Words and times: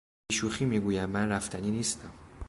بی 0.29 0.35
شوخی 0.37 0.65
میگویم 0.65 1.09
من 1.09 1.29
رفتنی 1.29 1.71
نیستم. 1.71 2.11